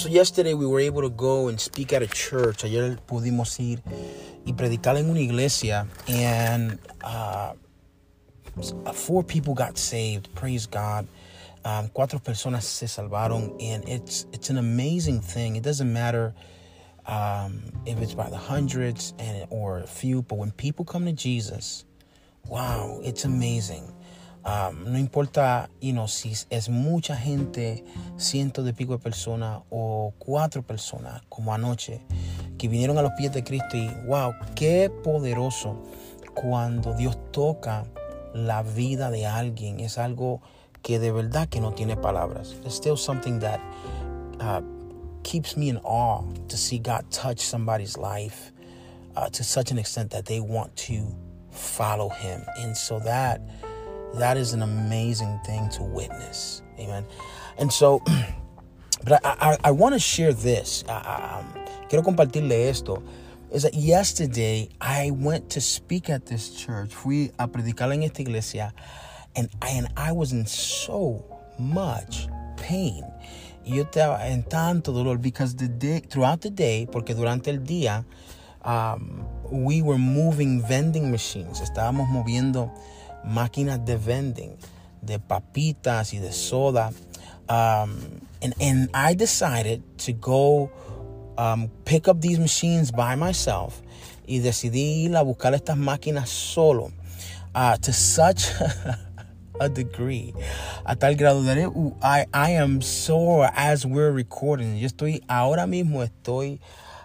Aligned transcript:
So 0.00 0.08
yesterday 0.08 0.54
we 0.54 0.66
were 0.66 0.80
able 0.80 1.02
to 1.02 1.10
go 1.10 1.48
and 1.48 1.60
speak 1.60 1.92
at 1.92 2.02
a 2.02 2.06
church. 2.06 2.64
Ayer 2.64 2.96
pudimos 3.06 3.60
ir 3.60 3.82
y 4.46 4.52
predicar 4.54 4.96
en 4.96 5.10
una 5.10 5.20
iglesia, 5.20 5.86
and 6.08 6.78
uh, 7.02 7.52
four 8.94 9.22
people 9.22 9.52
got 9.52 9.76
saved. 9.76 10.34
Praise 10.34 10.64
God. 10.64 11.06
Um, 11.66 11.88
cuatro 11.88 12.18
personas 12.18 12.62
se 12.62 12.86
salvaron, 12.86 13.62
and 13.62 13.86
it's 13.86 14.24
it's 14.32 14.48
an 14.48 14.56
amazing 14.56 15.20
thing. 15.20 15.56
It 15.56 15.62
doesn't 15.62 15.92
matter 15.92 16.32
um, 17.04 17.62
if 17.84 18.00
it's 18.00 18.14
by 18.14 18.30
the 18.30 18.38
hundreds 18.38 19.12
and 19.18 19.46
or 19.50 19.80
a 19.80 19.86
few, 19.86 20.22
but 20.22 20.38
when 20.38 20.50
people 20.50 20.86
come 20.86 21.04
to 21.04 21.12
Jesus, 21.12 21.84
wow, 22.46 23.00
it's 23.02 23.26
amazing. 23.26 23.92
Um, 24.42 24.90
no 24.90 24.98
importa, 24.98 25.68
si 26.06 26.32
es 26.48 26.68
mucha 26.70 27.14
gente, 27.16 27.84
cientos 28.16 28.64
de 28.64 28.72
pico 28.72 28.92
de 28.92 28.98
personas 28.98 29.62
o 29.68 30.14
cuatro 30.18 30.62
personas, 30.62 31.22
como 31.28 31.52
anoche, 31.52 32.00
que 32.56 32.68
vinieron 32.68 32.96
a 32.96 33.02
los 33.02 33.12
pies 33.18 33.32
de 33.32 33.44
Cristo 33.44 33.76
y 33.76 33.90
wow, 34.06 34.32
qué 34.54 34.90
poderoso 34.90 35.82
cuando 36.34 36.94
Dios 36.94 37.18
toca 37.32 37.84
la 38.32 38.62
vida 38.62 39.10
de 39.10 39.26
alguien. 39.26 39.80
Es 39.80 39.98
algo 39.98 40.40
que 40.82 40.98
de 40.98 41.12
verdad 41.12 41.48
que 41.48 41.60
no 41.60 41.72
tiene 41.72 41.96
palabras. 41.96 42.54
It's 42.64 42.74
still 42.74 42.96
something 42.96 43.40
that 43.40 43.60
uh, 44.40 44.62
keeps 45.22 45.56
me 45.56 45.68
in 45.68 45.78
awe 45.84 46.22
to 46.48 46.56
see 46.56 46.78
God 46.78 47.04
touch 47.10 47.40
somebody's 47.40 47.98
life 47.98 48.52
uh, 49.16 49.28
to 49.28 49.44
such 49.44 49.70
an 49.70 49.78
extent 49.78 50.10
that 50.12 50.24
they 50.24 50.40
want 50.40 50.74
to 50.88 51.14
follow 51.50 52.08
Him. 52.08 52.42
And 52.56 52.74
so 52.74 53.00
that 53.00 53.40
that 54.14 54.36
is 54.36 54.52
an 54.52 54.62
amazing 54.62 55.40
thing 55.44 55.68
to 55.70 55.82
witness. 55.82 56.62
Amen. 56.78 57.04
And 57.58 57.72
so, 57.72 58.02
but 59.04 59.24
I, 59.24 59.36
I, 59.40 59.56
I 59.64 59.70
want 59.70 59.94
to 59.94 59.98
share 59.98 60.32
this. 60.32 60.84
Um, 60.88 61.54
quiero 61.88 62.02
compartirle 62.02 62.68
esto. 62.68 63.02
Is 63.52 63.64
that 63.64 63.74
yesterday 63.74 64.68
I 64.80 65.10
went 65.10 65.50
to 65.50 65.60
speak 65.60 66.08
at 66.08 66.26
this 66.26 66.50
church. 66.50 66.94
Fui 66.94 67.32
a 67.38 67.48
predicar 67.48 67.92
en 67.92 68.04
esta 68.04 68.22
iglesia, 68.22 68.72
and 69.34 69.48
I, 69.60 69.70
and 69.70 69.88
I 69.96 70.12
was 70.12 70.32
in 70.32 70.46
so 70.46 71.24
much 71.58 72.28
pain. 72.56 73.04
Yo 73.64 73.84
estaba 73.84 74.24
en 74.26 74.44
tanto 74.44 74.92
dolor 74.92 75.18
because 75.18 75.56
the 75.56 75.68
day, 75.68 76.00
throughout 76.00 76.40
the 76.40 76.50
day, 76.50 76.86
porque 76.90 77.14
durante 77.14 77.50
el 77.50 77.58
día, 77.58 78.04
um, 78.64 79.24
we 79.50 79.82
were 79.82 79.98
moving 79.98 80.62
vending 80.62 81.10
machines. 81.10 81.60
Estábamos 81.60 82.08
moviendo 82.08 82.70
máquinas 83.24 83.84
de 83.84 83.96
vending, 83.96 84.56
de 85.02 85.18
papitas 85.18 86.12
y 86.12 86.18
de 86.18 86.32
soda. 86.32 86.92
Um, 87.48 88.20
and, 88.42 88.54
and 88.60 88.88
I 88.94 89.14
decided 89.14 89.82
to 89.98 90.12
go 90.12 90.70
um, 91.36 91.68
pick 91.84 92.08
up 92.08 92.20
these 92.20 92.38
machines 92.38 92.90
by 92.92 93.16
myself 93.16 93.82
y 94.26 94.38
decidí 94.38 95.04
ir 95.04 95.16
a 95.16 95.22
buscar 95.22 95.54
estas 95.54 95.76
máquinas 95.76 96.28
solo 96.28 96.92
uh, 97.54 97.76
to 97.78 97.92
such 97.92 98.50
a 99.60 99.68
degree, 99.68 100.32
a 100.86 100.96
tal 100.96 101.14
grado 101.14 101.42
that 101.42 101.58
it, 101.58 101.70
I, 102.02 102.26
I 102.32 102.50
am 102.52 102.80
sore 102.80 103.50
as 103.54 103.84
we're 103.84 104.12
recording. 104.12 104.76
Yo 104.78 104.86
estoy, 104.86 105.22
ahora 105.28 105.66
mismo 105.66 106.02
estoy 106.02 106.60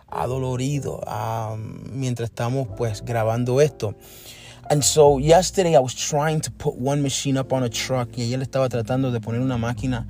adolorido 0.10 1.02
um, 1.08 1.84
mientras 1.92 2.30
estamos 2.30 2.68
pues 2.78 3.04
grabando 3.04 3.60
esto. 3.60 3.96
And 4.70 4.84
so 4.84 5.20
yesterday 5.20 5.76
I 5.76 5.80
was 5.80 5.94
trying 5.94 6.42
to 6.42 6.52
put 6.52 6.76
one 6.76 7.04
machine 7.04 7.38
up 7.38 7.54
on 7.54 7.64
a 7.64 7.70
truck 7.70 8.10
y 8.18 8.24
ayer 8.24 8.40
estaba 8.40 8.68
tratando 8.68 9.12
de 9.12 9.20
poner 9.20 9.42
una 9.42 9.58
máquina 9.58 10.08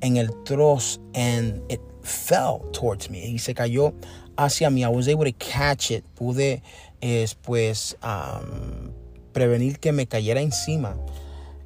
en 0.00 0.16
el 0.16 0.28
troz 0.44 0.98
and 1.14 1.60
it 1.70 1.80
fell 2.02 2.60
towards 2.72 3.10
me 3.10 3.18
y 3.18 3.36
se 3.36 3.52
cayó 3.52 3.92
hacia 4.38 4.68
mí. 4.70 4.84
I 4.84 4.88
was 4.88 5.06
able 5.06 5.24
to 5.24 5.32
catch 5.32 5.90
it. 5.90 6.04
Pude 6.16 6.62
es, 7.02 7.34
pues 7.34 7.94
um, 8.02 8.92
prevenir 9.32 9.78
que 9.78 9.92
me 9.92 10.06
cayera 10.06 10.40
encima. 10.40 10.96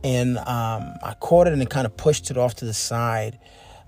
And 0.03 0.39
um, 0.39 0.95
I 1.03 1.15
caught 1.21 1.47
it 1.47 1.53
and 1.53 1.63
it 1.63 1.71
kind 1.71 1.87
of 1.87 1.97
pushed 1.97 2.31
it 2.31 2.37
off 2.37 2.57
to 2.57 2.65
the 2.65 2.75
side. 2.75 3.39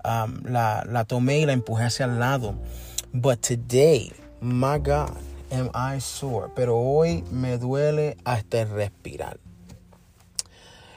Um, 0.05 0.43
la, 0.47 0.83
la 0.87 1.03
tomé 1.03 1.41
y 1.41 1.45
la 1.45 1.53
empujé 1.53 1.83
hacia 1.85 2.05
el 2.05 2.17
lado. 2.17 2.57
But 3.13 3.41
today, 3.41 4.11
my 4.41 4.77
God, 4.77 5.17
am 5.51 5.69
I 5.73 5.99
sore, 5.99 6.49
pero 6.55 6.77
hoy 6.77 7.23
me 7.31 7.57
duele 7.57 8.17
hasta 8.25 8.65
respirar. 8.65 9.37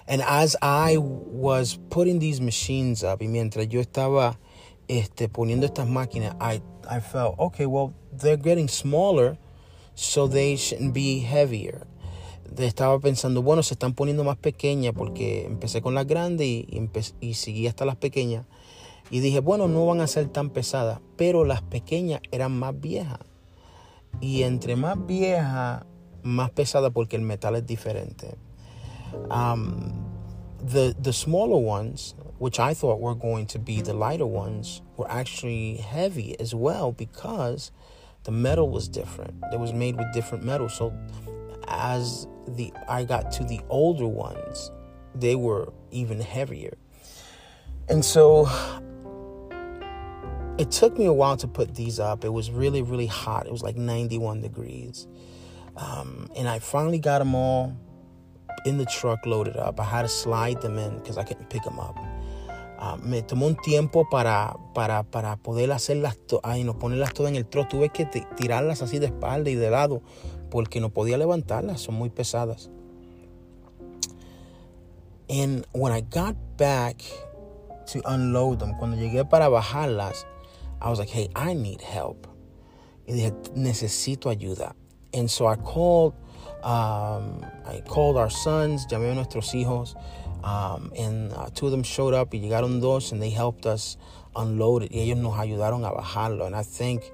And 0.06 0.22
as 0.22 0.56
I 0.60 0.96
was 0.98 1.78
putting 1.88 2.18
these 2.18 2.40
machines 2.40 3.04
up, 3.04 3.22
y 3.22 3.28
mientras 3.28 3.68
yo 3.68 3.80
estaba 3.80 4.38
este, 4.88 5.28
poniendo 5.28 5.66
estas 5.66 5.86
máquinas, 5.86 6.34
I, 6.40 6.60
I 6.88 7.00
felt, 7.00 7.36
okay, 7.38 7.66
well, 7.66 7.94
they're 8.12 8.36
getting 8.36 8.68
smaller, 8.68 9.38
so 9.94 10.26
they 10.26 10.56
shouldn't 10.56 10.92
be 10.92 11.20
heavier. 11.20 11.86
Estaba 12.56 12.98
pensando, 12.98 13.42
bueno, 13.42 13.62
se 13.62 13.74
están 13.74 13.94
poniendo 13.94 14.24
más 14.24 14.36
pequeñas 14.36 14.92
porque 14.96 15.46
empecé 15.46 15.80
con 15.80 15.94
las 15.94 16.08
grandes 16.08 16.48
y, 16.48 16.66
y, 16.68 16.90
y 17.20 17.34
seguí 17.34 17.68
hasta 17.68 17.84
las 17.84 17.94
pequeñas. 17.94 18.46
Y 19.12 19.20
dije, 19.20 19.38
bueno, 19.38 19.68
no 19.68 19.86
van 19.86 20.00
a 20.00 20.08
ser 20.08 20.26
tan 20.28 20.50
pesadas, 20.50 21.00
pero 21.16 21.44
las 21.44 21.62
pequeñas 21.62 22.20
eran 22.32 22.58
más 22.58 22.78
viejas. 22.80 23.20
Y 24.20 24.42
entre 24.42 24.76
más 24.76 25.06
vieja, 25.06 25.86
más 26.22 26.50
pesada 26.50 26.90
porque 26.90 27.16
el 27.16 27.22
metal 27.22 27.56
es 27.56 27.66
diferente. 27.66 28.36
Um, 29.30 29.92
the, 30.62 30.94
the 30.98 31.12
smaller 31.12 31.58
ones, 31.58 32.14
which 32.38 32.58
I 32.60 32.74
thought 32.74 33.00
were 33.00 33.14
going 33.14 33.46
to 33.46 33.58
be 33.58 33.80
the 33.80 33.94
lighter 33.94 34.26
ones, 34.26 34.82
were 34.96 35.10
actually 35.10 35.76
heavy 35.76 36.38
as 36.38 36.54
well 36.54 36.92
because 36.92 37.72
the 38.24 38.30
metal 38.30 38.68
was 38.68 38.88
different. 38.88 39.34
It 39.52 39.58
was 39.58 39.72
made 39.72 39.96
with 39.96 40.12
different 40.12 40.44
metals. 40.44 40.74
So 40.74 40.92
as 41.68 42.26
the 42.46 42.72
I 42.88 43.04
got 43.04 43.30
to 43.32 43.44
the 43.44 43.60
older 43.68 44.06
ones, 44.06 44.70
they 45.14 45.36
were 45.36 45.72
even 45.90 46.20
heavier. 46.20 46.74
And 47.88 48.04
so 48.04 48.48
it 50.60 50.70
took 50.70 50.98
me 50.98 51.06
a 51.06 51.12
while 51.12 51.38
to 51.38 51.48
put 51.48 51.74
these 51.74 51.98
up. 51.98 52.22
It 52.22 52.28
was 52.28 52.50
really, 52.50 52.82
really 52.82 53.06
hot. 53.06 53.46
It 53.46 53.52
was 53.52 53.62
like 53.62 53.76
91 53.76 54.42
degrees. 54.42 55.08
Um, 55.74 56.28
and 56.36 56.46
I 56.46 56.58
finally 56.58 56.98
got 56.98 57.20
them 57.20 57.34
all 57.34 57.74
in 58.66 58.76
the 58.76 58.84
truck 58.84 59.24
loaded 59.24 59.56
up. 59.56 59.80
I 59.80 59.84
had 59.84 60.02
to 60.02 60.08
slide 60.08 60.60
them 60.60 60.76
in 60.76 60.98
because 60.98 61.16
I 61.16 61.24
couldn't 61.24 61.48
pick 61.48 61.62
them 61.62 61.80
up. 61.80 61.96
Uh, 62.78 62.98
me 62.98 63.22
tomó 63.22 63.46
un 63.46 63.56
tiempo 63.56 64.06
para, 64.10 64.54
para, 64.74 65.02
para 65.02 65.36
poder 65.36 65.72
hacerlas, 65.72 66.18
ay, 66.44 66.64
no, 66.64 66.78
ponerlas 66.78 67.14
todas 67.14 67.32
en 67.32 67.36
el 67.36 67.46
truck. 67.46 67.70
Tuve 67.70 67.88
que 67.88 68.04
tirarlas 68.36 68.82
así 68.82 68.98
de 68.98 69.06
espalda 69.06 69.48
y 69.48 69.54
de 69.54 69.70
lado 69.70 70.02
porque 70.50 70.78
no 70.80 70.90
podía 70.90 71.16
levantarlas. 71.16 71.80
Son 71.80 71.94
muy 71.94 72.10
pesadas. 72.10 72.68
And 75.30 75.64
when 75.72 75.92
I 75.92 76.02
got 76.02 76.36
back 76.58 77.02
to 77.92 78.02
unload 78.04 78.58
them, 78.58 78.76
cuando 78.76 78.98
llegué 78.98 79.24
para 79.24 79.48
bajarlas, 79.48 80.26
I 80.80 80.90
was 80.90 80.98
like, 80.98 81.08
hey, 81.08 81.28
I 81.36 81.54
need 81.54 81.80
help. 81.80 82.26
Necesito 83.08 84.34
ayuda. 84.34 84.74
And 85.12 85.30
so 85.30 85.46
I 85.46 85.56
called, 85.56 86.14
um, 86.62 87.44
I 87.66 87.82
called 87.86 88.16
our 88.16 88.30
sons, 88.30 88.86
llamé 88.86 89.10
a 89.10 89.14
nuestros 89.14 89.52
hijos, 89.52 89.94
um, 90.44 90.92
and 90.96 91.32
uh, 91.32 91.50
two 91.54 91.66
of 91.66 91.72
them 91.72 91.82
showed 91.82 92.14
up 92.14 92.32
y 92.32 92.38
llegaron 92.38 92.80
dos 92.80 93.12
and 93.12 93.20
they 93.20 93.30
helped 93.30 93.66
us 93.66 93.96
unload 94.36 94.84
it. 94.84 94.92
Y 94.92 95.00
ellos 95.00 95.18
nos 95.18 95.34
ayudaron 95.34 95.84
a 95.84 95.92
bajarlo. 95.92 96.46
And 96.46 96.54
I 96.54 96.62
think, 96.62 97.10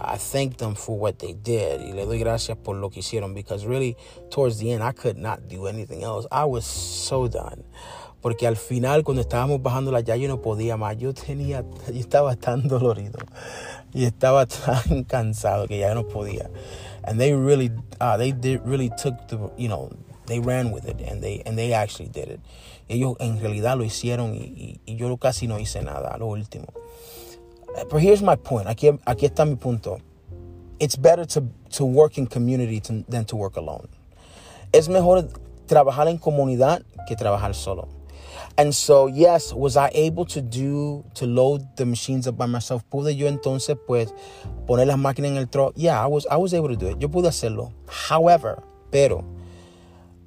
I 0.00 0.16
thank 0.16 0.58
them 0.58 0.74
for 0.74 0.98
what 0.98 1.18
they 1.18 1.32
did. 1.32 1.80
Y 1.80 1.92
le 1.92 2.04
doy 2.04 2.18
gracias 2.18 2.56
por 2.62 2.76
lo 2.76 2.90
que 2.90 3.02
hicieron 3.02 3.34
because 3.34 3.64
really, 3.64 3.96
towards 4.30 4.58
the 4.58 4.72
end, 4.72 4.82
I 4.82 4.92
could 4.92 5.16
not 5.16 5.48
do 5.48 5.66
anything 5.66 6.04
else. 6.04 6.26
I 6.30 6.44
was 6.44 6.66
so 6.66 7.26
done. 7.26 7.64
Porque 8.28 8.46
al 8.46 8.58
final 8.58 9.04
cuando 9.04 9.22
estábamos 9.22 9.62
bajando 9.62 9.90
la 9.90 10.00
ya 10.00 10.14
yo 10.14 10.28
no 10.28 10.42
podía 10.42 10.76
más. 10.76 10.98
Yo 10.98 11.14
tenía, 11.14 11.64
yo 11.86 11.98
estaba 11.98 12.36
tan 12.36 12.68
dolorido 12.68 13.18
y 13.94 14.04
estaba 14.04 14.44
tan 14.44 15.04
cansado 15.08 15.66
que 15.66 15.78
ya 15.78 15.94
no 15.94 16.06
podía. 16.06 16.50
And 17.04 17.18
they 17.18 17.32
really, 17.32 17.72
uh, 18.02 18.18
they 18.18 18.32
did, 18.32 18.60
really 18.66 18.90
took 18.90 19.14
the, 19.28 19.38
you 19.56 19.66
know, 19.66 19.88
they 20.26 20.40
ran 20.40 20.72
with 20.72 20.86
it 20.86 21.00
and 21.10 21.22
they, 21.22 21.42
and 21.46 21.56
they 21.56 21.72
actually 21.72 22.10
did 22.10 22.28
it. 22.28 22.40
Ellos 22.90 23.16
en 23.18 23.40
realidad 23.40 23.78
lo 23.78 23.84
hicieron 23.84 24.34
y, 24.34 24.52
y, 24.54 24.80
y 24.84 24.96
yo 24.96 25.16
casi 25.16 25.46
no 25.46 25.58
hice 25.58 25.82
nada 25.82 26.12
a 26.14 26.18
lo 26.18 26.26
último. 26.26 26.66
But 27.90 28.02
here's 28.02 28.20
my 28.20 28.36
point. 28.36 28.68
Aquí, 28.68 28.90
aquí 29.06 29.24
está 29.24 29.46
mi 29.46 29.56
punto. 29.56 30.02
It's 30.78 30.96
better 30.96 31.24
to, 31.24 31.44
to 31.70 31.86
work 31.86 32.18
in 32.18 32.26
community 32.26 32.80
to, 32.80 33.04
than 33.08 33.24
to 33.24 33.36
work 33.36 33.56
alone. 33.56 33.88
Es 34.70 34.90
mejor 34.90 35.28
trabajar 35.66 36.08
en 36.08 36.18
comunidad 36.18 36.82
que 37.06 37.16
trabajar 37.16 37.54
solo. 37.54 37.96
And 38.58 38.74
so, 38.74 39.06
yes, 39.06 39.54
was 39.54 39.76
I 39.76 39.88
able 39.94 40.24
to 40.26 40.42
do, 40.42 41.04
to 41.14 41.26
load 41.26 41.76
the 41.76 41.86
machines 41.86 42.26
up 42.26 42.36
by 42.36 42.46
myself? 42.46 42.82
¿Pude 42.90 43.16
yo 43.16 43.28
entonces, 43.28 43.78
pues, 43.86 44.12
poner 44.66 44.88
las 44.88 44.98
máquinas 44.98 45.30
en 45.30 45.36
el 45.36 45.46
truck? 45.46 45.74
Yeah, 45.76 46.02
I 46.02 46.08
was, 46.08 46.26
I 46.28 46.38
was 46.38 46.52
able 46.52 46.68
to 46.68 46.74
do 46.74 46.88
it. 46.88 46.98
Yo 46.98 47.08
pude 47.08 47.28
hacerlo. 47.28 47.72
However, 47.86 48.60
pero, 48.90 49.24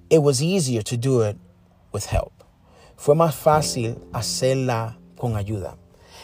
it 0.10 0.20
was 0.20 0.42
easier 0.42 0.82
to 0.82 0.96
do 0.96 1.24
it 1.24 1.38
with 1.92 2.06
help. 2.06 2.32
Fue 2.96 3.16
más 3.16 3.36
fácil 3.36 3.98
hacerla 4.14 4.96
con 5.18 5.34
ayuda. 5.34 5.78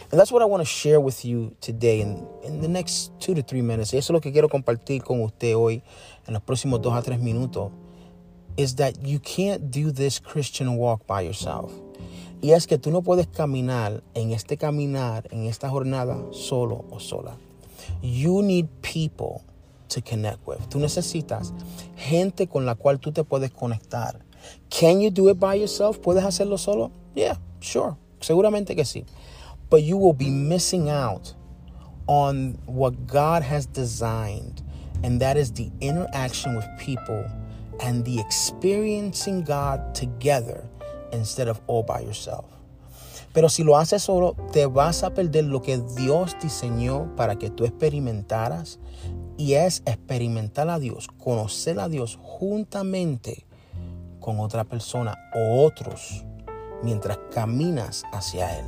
And 0.10 0.18
that's 0.18 0.32
what 0.32 0.42
I 0.42 0.46
want 0.46 0.62
to 0.62 0.66
share 0.66 1.02
with 1.02 1.26
you 1.26 1.58
today 1.60 2.00
in, 2.00 2.26
in 2.46 2.62
the 2.62 2.70
next 2.70 3.12
two 3.20 3.36
to 3.36 3.42
three 3.42 3.62
minutes. 3.62 3.94
Eso 3.94 3.98
es 3.98 4.10
lo 4.12 4.22
que 4.22 4.32
quiero 4.32 4.48
compartir 4.48 5.04
con 5.04 5.22
usted 5.22 5.58
hoy 5.58 5.84
en 6.26 6.34
los 6.34 6.42
próximos 6.42 6.82
dos 6.82 6.94
a 6.94 7.02
tres 7.02 7.20
minutos. 7.20 7.70
Is 8.58 8.76
that 8.76 9.06
you 9.06 9.20
can't 9.20 9.72
do 9.72 9.92
this 9.92 10.20
Christian 10.20 10.78
walk 10.78 11.06
by 11.06 11.22
yourself. 11.22 11.72
Y 12.42 12.52
es 12.52 12.68
que 12.68 12.78
tú 12.78 12.92
no 12.92 13.02
puedes 13.02 13.28
caminar 13.28 14.04
en 14.14 14.32
este 14.32 14.58
caminar, 14.58 15.28
en 15.32 15.46
esta 15.46 15.70
jornada, 15.70 16.18
solo 16.32 16.86
o 16.92 17.00
sola. 17.00 17.38
You 18.02 18.42
need 18.42 18.68
people 18.82 19.44
to 19.90 20.02
connect 20.02 20.46
with. 20.46 20.60
Tú 20.70 20.80
necesitas 20.80 21.54
gente 21.96 22.48
con 22.48 22.66
la 22.66 22.76
cual 22.76 23.00
tú 23.00 23.12
te 23.12 23.24
puedes 23.24 23.52
conectar. 23.52 24.20
Can 24.70 25.02
you 25.02 25.10
do 25.10 25.30
it 25.30 25.40
by 25.40 25.56
yourself? 25.56 26.00
¿Puedes 26.00 26.24
hacerlo 26.24 26.58
solo? 26.58 26.92
Yeah, 27.16 27.38
sure. 27.60 27.96
Seguramente 28.20 28.76
que 28.76 28.86
sí. 28.86 29.06
But 29.70 29.84
you 29.84 29.98
will 29.98 30.14
be 30.14 30.30
missing 30.30 30.90
out 30.90 31.34
on 32.08 32.58
what 32.66 33.08
God 33.08 33.44
has 33.44 33.66
designed, 33.66 34.62
and 35.04 35.20
that 35.22 35.38
is 35.38 35.52
the 35.54 35.72
interaction 35.82 36.56
with 36.56 36.66
people 36.80 37.26
and 37.82 38.04
the 38.06 38.20
experiencing 38.20 39.44
God 39.44 39.94
together 39.94 40.64
instead 41.12 41.48
of 41.48 41.60
all 41.68 41.84
by 41.84 42.02
yourself. 42.02 42.46
Pero 43.34 43.50
si 43.50 43.64
lo 43.64 43.78
haces 43.78 44.02
solo, 44.02 44.36
te 44.52 44.66
vas 44.66 45.04
a 45.04 45.14
perder 45.14 45.46
lo 45.46 45.62
que 45.62 45.78
Dios 45.96 46.36
diseñó 46.42 47.16
para 47.16 47.36
que 47.36 47.52
tú 47.52 47.66
experimentaras 47.66 48.80
y 49.38 49.54
es 49.54 49.84
experimentar 49.86 50.70
a 50.70 50.80
Dios, 50.80 51.08
conocer 51.24 51.80
a 51.80 51.88
Dios 51.88 52.18
juntamente 52.22 53.46
con 54.20 54.40
otra 54.40 54.64
persona 54.64 55.16
o 55.36 55.64
otros 55.64 56.26
mientras 56.84 57.20
caminas 57.32 58.04
hacia 58.12 58.58
Él. 58.58 58.66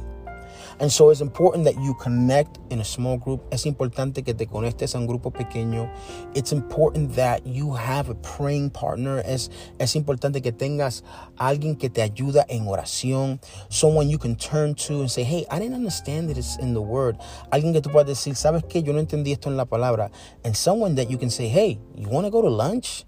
And 0.80 0.90
so 0.90 1.10
it's 1.10 1.20
important 1.20 1.66
that 1.66 1.76
you 1.76 1.94
connect 1.96 2.58
in 2.70 2.80
a 2.80 2.86
small 2.86 3.18
group. 3.18 3.42
Es 3.52 3.66
importante 3.66 4.24
que 4.24 4.34
te 4.34 4.46
conectes 4.46 4.96
a 4.96 4.98
un 4.98 5.08
grupo 5.08 5.32
pequeño. 5.32 5.90
It's 6.36 6.54
important 6.54 7.16
that 7.16 7.46
you 7.46 7.74
have 7.74 8.10
a 8.10 8.16
praying 8.16 8.70
partner. 8.70 9.22
Es, 9.26 9.50
es 9.78 9.96
importante 9.96 10.42
que 10.42 10.54
tengas 10.54 11.04
alguien 11.38 11.78
que 11.78 11.90
te 11.90 12.02
ayuda 12.02 12.46
en 12.48 12.66
oración. 12.68 13.42
Someone 13.68 14.10
you 14.10 14.18
can 14.18 14.38
turn 14.38 14.74
to 14.76 15.02
and 15.02 15.12
say, 15.12 15.24
hey, 15.24 15.46
I 15.52 15.60
didn't 15.60 15.76
understand 15.76 16.30
this 16.30 16.58
in 16.60 16.74
the 16.74 16.82
word. 16.82 17.18
Alguien 17.52 17.74
que 17.74 17.82
tú 17.82 17.92
puedas 17.92 18.08
decir, 18.08 18.36
¿sabes 18.36 18.64
qué? 18.64 18.82
Yo 18.82 18.94
no 18.94 19.00
entendí 19.00 19.34
esto 19.34 19.50
en 19.50 19.58
la 19.58 19.66
palabra. 19.66 20.12
And 20.46 20.56
someone 20.56 20.96
that 20.96 21.10
you 21.10 21.18
can 21.18 21.30
say, 21.30 21.50
hey, 21.50 21.78
you 21.96 22.08
want 22.08 22.26
to 22.26 22.32
go 22.32 22.42
to 22.42 22.50
lunch? 22.50 23.04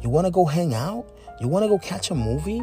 You 0.00 0.10
want 0.10 0.26
to 0.26 0.30
go 0.30 0.44
hang 0.44 0.74
out? 0.74 1.06
You 1.40 1.48
want 1.48 1.64
to 1.64 1.68
go 1.68 1.78
catch 1.78 2.12
a 2.12 2.14
movie? 2.14 2.62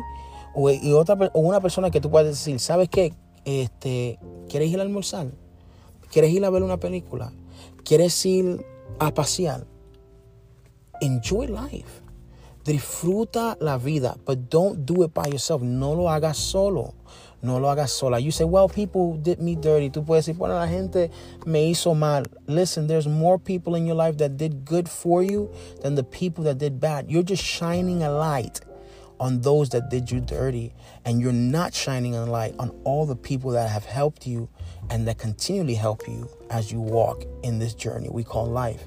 O, 0.56 0.70
y 0.70 0.94
otra, 0.94 1.18
o 1.34 1.42
una 1.42 1.60
persona 1.60 1.90
que 1.90 2.00
tú 2.00 2.10
puedas 2.10 2.28
decir, 2.28 2.60
¿sabes 2.60 2.88
qué? 2.88 3.14
Este, 3.46 4.20
¿Quieres 4.50 4.70
ir 4.70 4.80
a 4.80 4.84
almorzar? 4.84 5.32
¿Quieres 6.12 6.32
ir 6.32 6.46
a 6.46 6.50
ver 6.50 6.64
una 6.64 6.78
película? 6.78 7.34
¿Quieres 7.84 8.26
ir 8.26 8.66
a 9.00 9.14
pasear? 9.14 9.66
Enjoy 11.02 11.48
life. 11.48 12.02
Disfruta 12.64 13.58
la 13.60 13.78
vida, 13.78 14.16
but 14.26 14.50
don't 14.50 14.86
do 14.86 15.04
it 15.04 15.14
by 15.14 15.28
yourself. 15.28 15.62
No 15.62 15.96
lo 15.96 16.10
hagas 16.10 16.38
solo. 16.38 16.94
No 17.42 17.60
lo 17.60 17.70
hagas 17.70 17.92
sola. 17.92 18.20
You 18.20 18.32
say, 18.32 18.46
well, 18.46 18.70
people 18.70 19.18
did 19.18 19.40
me 19.40 19.56
dirty. 19.56 19.90
Tú 19.90 20.06
puedes 20.06 20.26
decir, 20.26 20.38
bueno, 20.38 20.56
la 20.56 20.68
gente 20.68 21.12
me 21.46 21.70
hizo 21.70 21.94
mal. 21.94 22.26
Listen, 22.48 22.88
there's 22.88 23.06
more 23.06 23.38
people 23.38 23.76
in 23.76 23.86
your 23.86 23.98
life 23.98 24.18
that 24.20 24.38
did 24.38 24.64
good 24.64 24.88
for 24.88 25.24
you 25.24 25.52
than 25.82 25.96
the 25.96 26.04
people 26.04 26.46
that 26.46 26.58
did 26.58 26.80
bad. 26.80 27.12
You're 27.12 27.24
just 27.24 27.44
shining 27.44 28.02
a 28.02 28.10
light 28.10 28.62
on 29.24 29.40
those 29.40 29.70
that 29.70 29.90
did 29.90 30.12
you 30.12 30.20
dirty, 30.20 30.74
and 31.06 31.22
you're 31.22 31.32
not 31.32 31.74
shining 31.74 32.14
a 32.14 32.26
light 32.26 32.54
on 32.60 32.72
all 32.84 33.06
the 33.06 33.16
people 33.16 33.52
that 33.52 33.70
have 33.70 33.86
helped 33.86 34.28
you 34.28 34.50
and 34.90 35.08
that 35.08 35.18
continually 35.18 35.76
help 35.76 36.06
you 36.10 36.30
as 36.50 36.74
you 36.74 36.82
walk 36.82 37.24
in 37.42 37.58
this 37.58 37.74
journey 37.74 38.10
we 38.10 38.22
call 38.22 38.46
life. 38.46 38.86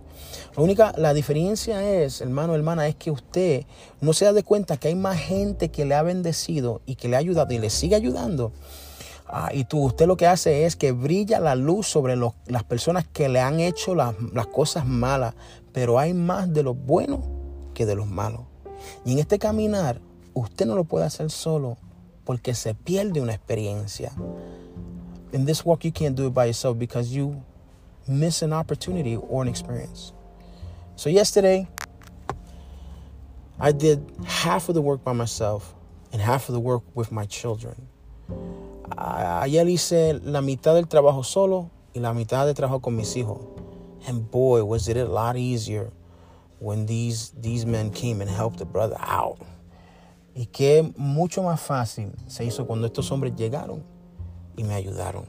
La 0.54 0.62
única, 0.62 0.92
la 0.98 1.14
diferencia 1.14 1.82
es, 1.82 2.20
hermano, 2.20 2.54
hermana, 2.54 2.86
es 2.86 2.96
que 2.96 3.10
usted 3.10 3.64
no 4.02 4.12
se 4.12 4.26
da 4.26 4.34
de 4.34 4.42
cuenta 4.42 4.76
que 4.76 4.88
hay 4.88 4.94
más 4.94 5.18
gente 5.18 5.70
que 5.70 5.86
le 5.86 5.94
ha 5.94 6.02
bendecido 6.02 6.82
y 6.84 6.96
que 6.96 7.08
le 7.08 7.16
ha 7.16 7.20
ayudado 7.20 7.54
y 7.54 7.58
le 7.58 7.70
sigue 7.70 7.96
ayudando. 7.96 8.52
Ah, 9.26 9.48
y 9.54 9.64
tú, 9.64 9.84
usted 9.84 10.06
lo 10.06 10.18
que 10.18 10.26
hace 10.26 10.66
es 10.66 10.76
que 10.76 10.92
brilla 10.92 11.40
la 11.40 11.54
luz 11.54 11.86
sobre 11.86 12.14
los, 12.14 12.34
las 12.46 12.62
personas 12.62 13.06
que 13.10 13.30
le 13.30 13.40
han 13.40 13.58
hecho 13.58 13.94
las, 13.94 14.14
las 14.34 14.48
cosas 14.48 14.84
malas, 14.84 15.34
pero 15.72 15.98
hay 15.98 16.12
más 16.12 16.52
de 16.52 16.62
los 16.62 16.76
buenos 16.76 17.20
que 17.72 17.86
de 17.86 17.94
los 17.94 18.06
malos. 18.06 18.42
Y 19.06 19.12
en 19.12 19.18
este 19.18 19.38
caminar, 19.38 20.00
usted 20.36 20.66
no 20.66 20.74
lo 20.76 20.84
puede 20.84 21.06
hacer 21.06 21.30
solo 21.30 21.78
porque 22.24 22.54
se 22.54 22.74
pierde 22.74 23.20
una 23.20 23.32
experiencia. 23.32 24.12
In 25.32 25.46
this 25.46 25.64
walk, 25.64 25.84
you 25.84 25.92
can't 25.92 26.14
do 26.14 26.26
it 26.26 26.34
by 26.34 26.46
yourself 26.46 26.78
because 26.78 27.10
you 27.10 27.42
miss 28.06 28.42
an 28.42 28.52
opportunity 28.52 29.16
or 29.16 29.42
an 29.42 29.48
experience. 29.48 30.12
So, 30.94 31.08
yesterday, 31.08 31.68
I 33.58 33.72
did 33.72 34.04
half 34.24 34.68
of 34.68 34.74
the 34.74 34.82
work 34.82 35.02
by 35.02 35.12
myself 35.12 35.74
and 36.12 36.20
half 36.20 36.48
of 36.48 36.54
the 36.54 36.60
work 36.60 36.82
with 36.94 37.10
my 37.10 37.24
children. 37.26 37.88
Ayer 38.96 39.64
hice 39.64 40.20
la 40.22 40.40
mitad 40.40 40.74
del 40.74 40.86
trabajo 40.86 41.24
solo 41.24 41.70
y 41.94 42.00
la 42.00 42.12
mitad 42.12 42.44
del 42.46 42.54
trabajo 42.54 42.82
con 42.82 42.96
mis 42.96 43.14
hijos. 43.14 43.40
And 44.06 44.30
boy, 44.30 44.64
was 44.64 44.88
it 44.88 44.96
a 44.96 45.06
lot 45.06 45.36
easier 45.36 45.90
when 46.58 46.86
these, 46.86 47.32
these 47.40 47.66
men 47.66 47.90
came 47.90 48.20
and 48.20 48.30
helped 48.30 48.58
the 48.58 48.64
brother 48.64 48.96
out. 49.00 49.38
Y 50.36 50.46
que 50.46 50.92
mucho 50.98 51.42
más 51.42 51.62
fácil 51.62 52.12
se 52.26 52.44
hizo 52.44 52.66
cuando 52.66 52.86
estos 52.86 53.10
hombres 53.10 53.34
llegaron 53.36 53.82
y 54.54 54.64
me 54.64 54.74
ayudaron. 54.74 55.24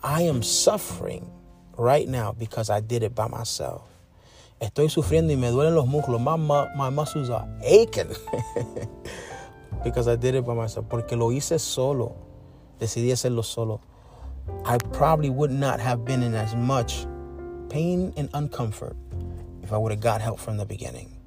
I 0.00 0.28
am 0.28 0.44
suffering 0.44 1.28
right 1.76 2.08
now 2.08 2.32
because 2.32 2.70
I 2.70 2.80
did 2.80 3.02
it 3.02 3.16
by 3.16 3.26
myself. 3.26 3.82
Estoy 4.60 4.88
sufriendo 4.88 5.32
y 5.32 5.36
me 5.36 5.50
duelen 5.50 5.74
los 5.74 5.86
muslos. 5.88 6.20
My, 6.20 6.36
my 6.76 6.88
muscles 6.88 7.30
are 7.30 7.48
aching 7.64 8.08
because 9.84 10.06
I 10.06 10.14
did 10.14 10.36
it 10.36 10.46
by 10.46 10.54
myself. 10.54 10.86
Porque 10.88 11.16
lo 11.16 11.32
hice 11.32 11.58
solo. 11.58 12.14
Decidí 12.78 13.10
hacerlo 13.10 13.44
solo. 13.44 13.80
I 14.64 14.78
probably 14.92 15.30
would 15.30 15.50
not 15.50 15.80
have 15.80 16.04
been 16.04 16.22
in 16.22 16.36
as 16.36 16.54
much 16.54 17.06
pain 17.68 18.12
and 18.16 18.30
uncomfort 18.32 18.94
if 19.64 19.72
I 19.72 19.78
would 19.78 19.90
have 19.90 20.00
got 20.00 20.20
help 20.20 20.38
from 20.38 20.58
the 20.58 20.64
beginning. 20.64 21.17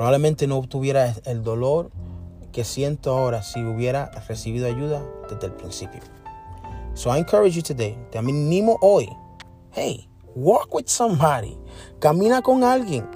Probablemente 0.00 0.46
no 0.46 0.62
tuviera 0.62 1.14
el 1.26 1.44
dolor 1.44 1.90
que 2.52 2.64
siento 2.64 3.12
ahora 3.12 3.42
si 3.42 3.62
hubiera 3.62 4.10
recibido 4.26 4.66
ayuda 4.66 5.04
desde 5.28 5.48
el 5.48 5.52
principio. 5.52 6.00
So 6.94 7.14
I 7.14 7.18
encourage 7.18 7.54
you 7.54 7.60
today, 7.60 7.98
te 8.10 8.16
animo 8.16 8.78
hoy. 8.80 9.10
Hey, 9.72 10.08
walk 10.34 10.74
with 10.74 10.86
somebody. 10.86 11.54
Camina 11.98 12.40
con 12.40 12.64
alguien. 12.64 13.06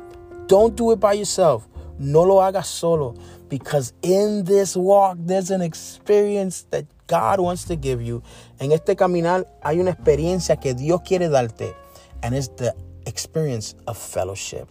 Don't 0.46 0.76
do 0.76 0.92
it 0.92 1.00
by 1.00 1.14
yourself. 1.14 1.66
No 1.98 2.22
lo 2.26 2.42
hagas 2.42 2.66
solo. 2.66 3.14
Because 3.48 3.94
in 4.02 4.44
this 4.44 4.76
walk, 4.76 5.16
there's 5.24 5.50
an 5.50 5.62
experience 5.62 6.66
that 6.68 6.84
God 7.06 7.40
wants 7.40 7.64
to 7.64 7.76
give 7.76 8.02
you. 8.02 8.22
En 8.60 8.72
este 8.72 8.94
caminar 8.94 9.46
hay 9.62 9.80
una 9.80 9.92
experiencia 9.92 10.60
que 10.60 10.74
Dios 10.74 11.00
quiere 11.00 11.30
darte. 11.30 11.74
And 12.22 12.34
it's 12.34 12.48
the 12.56 12.74
experience 13.06 13.74
of 13.86 13.96
fellowship. 13.96 14.68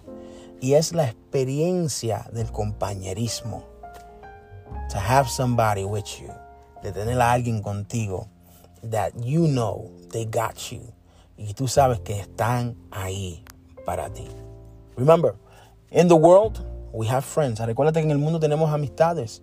Y 0.63 0.75
es 0.75 0.93
la 0.93 1.09
experiencia 1.09 2.25
del 2.31 2.49
compañerismo. 2.49 3.65
To 4.91 4.97
have 4.97 5.27
somebody 5.27 5.83
with 5.83 6.05
you. 6.21 6.29
De 6.81 6.93
tener 6.93 7.19
a 7.19 7.33
alguien 7.33 7.61
contigo. 7.61 8.29
That 8.81 9.11
you 9.21 9.45
know 9.47 9.91
they 10.09 10.23
got 10.23 10.55
you. 10.71 10.93
Y 11.37 11.53
tú 11.53 11.67
sabes 11.67 11.99
que 11.99 12.17
están 12.17 12.77
ahí 12.91 13.43
para 13.85 14.09
ti. 14.09 14.25
Remember, 14.95 15.35
in 15.91 16.07
the 16.07 16.15
world, 16.15 16.65
we 16.93 17.07
have 17.07 17.25
friends. 17.25 17.59
Recuerda 17.59 17.91
que 17.91 18.03
en 18.03 18.11
el 18.11 18.19
mundo 18.19 18.39
tenemos 18.39 18.71
amistades. 18.71 19.41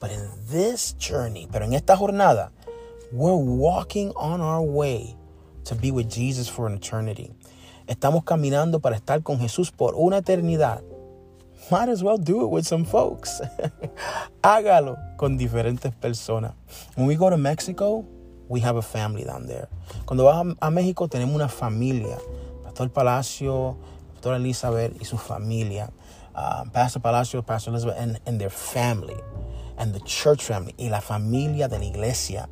But 0.00 0.10
in 0.10 0.26
this 0.50 0.94
journey, 0.98 1.46
pero 1.52 1.66
en 1.66 1.74
esta 1.74 1.96
jornada, 1.96 2.50
we're 3.12 3.36
walking 3.36 4.10
on 4.16 4.40
our 4.40 4.62
way 4.62 5.18
to 5.64 5.74
be 5.74 5.90
with 5.90 6.08
Jesus 6.08 6.48
for 6.48 6.66
an 6.66 6.76
eternity. 6.76 7.34
Estamos 7.86 8.24
caminando 8.24 8.80
para 8.80 8.96
estar 8.96 9.22
con 9.22 9.38
Jesús 9.38 9.70
por 9.70 9.94
una 9.94 10.18
eternidad. 10.18 10.82
Might 11.70 11.88
as 11.88 12.02
well 12.02 12.18
do 12.18 12.42
it 12.42 12.50
with 12.50 12.64
some 12.64 12.84
folks. 12.84 13.40
Hágalo 14.42 14.96
con 15.16 15.36
diferentes 15.36 15.92
personas. 15.94 16.54
When 16.96 17.06
we 17.06 17.14
go 17.14 17.30
to 17.30 17.36
Mexico, 17.36 18.04
we 18.48 18.60
have 18.60 18.76
a 18.76 18.82
family 18.82 19.24
down 19.24 19.46
there. 19.46 19.68
Cuando 20.04 20.24
vas 20.24 20.56
a, 20.60 20.70
México, 20.70 21.08
tenemos 21.08 21.34
una 21.34 21.48
familia. 21.48 22.18
Pastor 22.64 22.88
Palacio, 22.90 23.76
Pastor 24.14 24.34
Elizabeth 24.34 25.00
y 25.00 25.04
su 25.04 25.16
familia. 25.16 25.90
Uh, 26.34 26.68
Pastor 26.70 27.00
Palacio, 27.00 27.42
Pastor 27.42 27.70
Elizabeth 27.70 27.96
and, 27.98 28.20
and 28.26 28.40
their 28.40 28.50
family. 28.50 29.16
And 29.78 29.94
the 29.94 30.00
church 30.00 30.44
family. 30.44 30.74
Y 30.76 30.88
la 30.88 31.00
familia 31.00 31.68
de 31.68 31.78
la 31.78 31.84
iglesia. 31.84 32.48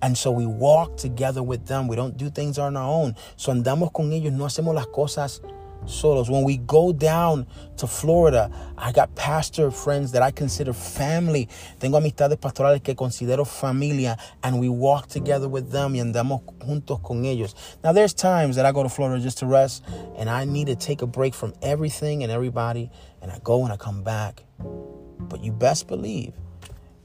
And 0.00 0.16
so 0.16 0.30
we 0.30 0.46
walk 0.46 0.96
together 0.96 1.42
with 1.42 1.66
them. 1.66 1.88
We 1.88 1.96
don't 1.96 2.16
do 2.16 2.30
things 2.30 2.58
on 2.58 2.76
our 2.76 2.88
own. 2.88 3.16
So 3.36 3.52
andamos 3.52 3.92
con 3.92 4.12
ellos, 4.12 4.32
no 4.32 4.44
hacemos 4.44 4.74
las 4.74 4.86
cosas 4.86 5.40
solos. 5.86 6.28
When 6.28 6.44
we 6.44 6.58
go 6.58 6.92
down 6.92 7.46
to 7.76 7.86
Florida, 7.86 8.50
I 8.76 8.92
got 8.92 9.14
pastor 9.14 9.70
friends 9.70 10.12
that 10.12 10.22
I 10.22 10.30
consider 10.30 10.72
family. 10.72 11.48
Tengo 11.78 11.98
amistades 11.98 12.36
pastorales 12.36 12.82
que 12.82 12.94
considero 12.94 13.46
familia, 13.46 14.16
and 14.42 14.60
we 14.60 14.68
walk 14.68 15.08
together 15.08 15.48
with 15.48 15.70
them 15.70 15.94
y 15.94 16.00
andamos 16.00 16.42
juntos 16.58 17.02
con 17.02 17.24
ellos. 17.24 17.54
Now, 17.82 17.92
there's 17.92 18.14
times 18.14 18.56
that 18.56 18.66
I 18.66 18.72
go 18.72 18.82
to 18.82 18.88
Florida 18.88 19.22
just 19.22 19.38
to 19.38 19.46
rest, 19.46 19.84
and 20.16 20.28
I 20.28 20.44
need 20.44 20.66
to 20.66 20.76
take 20.76 21.02
a 21.02 21.06
break 21.06 21.34
from 21.34 21.54
everything 21.62 22.22
and 22.22 22.32
everybody, 22.32 22.90
and 23.22 23.30
I 23.30 23.38
go 23.42 23.64
and 23.64 23.72
I 23.72 23.76
come 23.76 24.02
back. 24.02 24.44
But 24.58 25.42
you 25.42 25.52
best 25.52 25.86
believe 25.88 26.32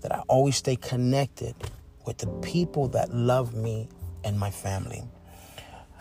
that 0.02 0.14
I 0.14 0.20
always 0.28 0.58
stay 0.58 0.76
connected 0.76 1.56
with 2.06 2.18
the 2.18 2.28
people 2.42 2.88
that 2.90 3.10
love 3.14 3.54
me 3.54 3.88
and 4.24 4.38
my 4.40 4.52
family. 4.52 5.04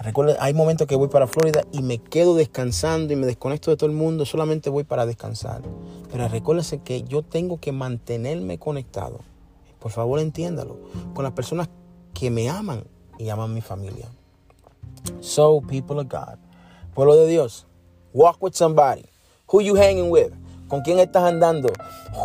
Recuerda, 0.00 0.36
hay 0.40 0.52
momentos 0.52 0.88
que 0.88 0.96
voy 0.96 1.08
para 1.08 1.28
Florida 1.28 1.62
y 1.70 1.80
me 1.80 1.98
quedo 1.98 2.34
descansando 2.34 3.12
y 3.12 3.16
me 3.16 3.26
desconecto 3.26 3.70
de 3.70 3.76
todo 3.76 3.88
el 3.88 3.94
mundo, 3.94 4.24
solamente 4.24 4.68
voy 4.68 4.82
para 4.82 5.06
descansar. 5.06 5.62
Pero 6.10 6.26
recuérdese 6.26 6.80
que 6.80 7.04
yo 7.04 7.22
tengo 7.22 7.60
que 7.60 7.70
mantenerme 7.70 8.58
conectado. 8.58 9.20
Por 9.78 9.92
favor, 9.92 10.18
entiéndalo. 10.18 10.76
Con 11.14 11.22
las 11.22 11.32
personas 11.32 11.68
que 12.14 12.30
me 12.30 12.48
aman 12.48 12.84
y 13.18 13.28
aman 13.28 13.54
mi 13.54 13.60
familia. 13.60 14.08
So, 15.20 15.60
people 15.60 16.00
of 16.00 16.08
God, 16.08 16.38
pueblo 16.94 17.14
de 17.16 17.28
Dios, 17.28 17.66
walk 18.12 18.42
with 18.42 18.54
somebody. 18.54 19.04
Who 19.52 19.60
you 19.60 19.76
hanging 19.76 20.10
with? 20.10 20.32
¿Con 20.68 20.80
quién 20.82 20.98
estás 20.98 21.24
andando? 21.24 21.72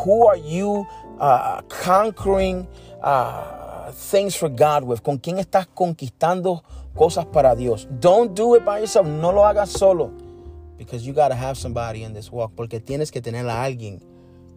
Who 0.04 0.28
are 0.28 0.40
you 0.40 0.88
uh, 1.20 1.62
conquering 1.68 2.68
uh, 3.04 3.67
things 3.92 4.36
for 4.36 4.50
God 4.50 4.84
with? 4.84 5.02
¿Con 5.02 5.18
quién 5.18 5.38
estás 5.40 5.68
conquistando 5.68 6.64
cosas 6.98 7.26
para 7.26 7.56
Dios. 7.56 7.88
Don't 8.02 8.36
do 8.36 8.56
it 8.56 8.66
by 8.66 8.80
yourself. 8.80 9.08
No 9.08 9.32
lo 9.32 9.46
hagas 9.46 9.70
solo. 9.70 10.12
Because 10.78 11.06
you 11.06 11.14
got 11.14 11.30
to 11.30 11.36
have 11.36 11.58
somebody 11.58 12.04
in 12.04 12.14
this 12.14 12.32
walk. 12.32 12.52
Porque 12.56 12.80
tienes 12.80 13.12
que 13.12 13.22
tener 13.22 13.48
a 13.48 13.64
alguien 13.64 14.02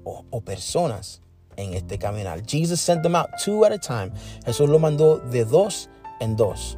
o, 0.04 0.24
o 0.30 0.40
personas 0.40 1.20
en 1.56 1.74
este 1.74 1.98
caminar. 1.98 2.42
Jesus 2.46 2.80
sent 2.80 3.02
them 3.02 3.14
out 3.14 3.28
two 3.44 3.64
at 3.64 3.72
a 3.72 3.78
time. 3.78 4.12
Jesús 4.44 4.68
lo 4.68 4.78
mandó 4.78 5.20
de 5.30 5.44
dos 5.44 5.88
en 6.20 6.34
dos. 6.34 6.76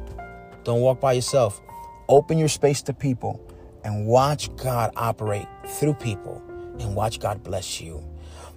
Don't 0.63 0.81
walk 0.81 0.99
by 0.99 1.13
yourself. 1.13 1.59
Open 2.07 2.37
your 2.37 2.49
space 2.49 2.81
to 2.83 2.93
people 2.93 3.39
and 3.83 4.05
watch 4.05 4.53
God 4.57 4.91
operate 4.95 5.47
through 5.79 5.95
people 5.95 6.41
and 6.79 6.95
watch 6.95 7.19
God 7.19 7.43
bless 7.43 7.81
you. 7.81 8.03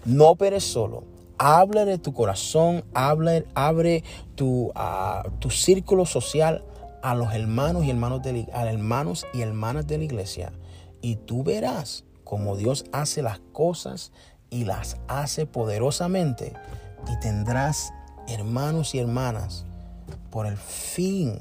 No 0.04 0.34
operes 0.34 0.62
solo. 0.62 1.04
Habla 1.38 1.84
de 1.84 1.98
tu 1.98 2.14
corazón, 2.14 2.84
habla, 2.94 3.42
abre 3.54 4.04
tu, 4.34 4.68
uh, 4.68 5.30
tu 5.38 5.50
círculo 5.50 6.06
social 6.06 6.64
a 7.02 7.14
los 7.14 7.32
hermanos 7.34 7.84
y 7.84 7.90
hermanos 7.90 8.22
de, 8.22 8.48
hermanos 8.52 9.26
y 9.32 9.42
hermanas 9.42 9.86
de 9.86 9.98
la 9.98 10.04
iglesia 10.04 10.52
y 11.00 11.16
tú 11.16 11.44
verás 11.44 12.04
cómo 12.24 12.56
Dios 12.56 12.84
hace 12.90 13.22
las 13.22 13.38
cosas 13.52 14.10
y 14.50 14.64
las 14.64 14.96
hace 15.06 15.46
poderosamente 15.46 16.52
y 17.08 17.20
tendrás 17.20 17.92
hermanos 18.26 18.94
y 18.94 18.98
hermanas 18.98 19.64
por 20.30 20.46
el 20.46 20.56
fin 20.56 21.38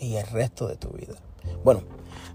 y 0.00 0.16
el 0.16 0.26
resto 0.26 0.66
de 0.66 0.76
tu 0.76 0.88
vida. 0.88 1.14
Bueno, 1.62 1.82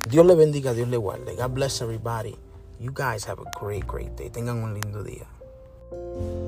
Dios 0.10 0.26
le 0.26 0.36
bendiga, 0.36 0.74
Dios 0.74 0.88
le 0.88 0.98
guarde. 0.98 1.36
God 1.36 1.52
bless 1.54 1.82
everybody. 1.82 2.38
You 2.80 2.92
guys 2.94 3.28
have 3.28 3.40
a 3.42 3.60
great, 3.60 3.86
great 3.86 4.16
day. 4.16 4.30
Tengan 4.30 4.64
un 4.64 4.74
lindo 4.74 5.04
día. 5.04 5.28
thank 6.20 6.32
you 6.32 6.47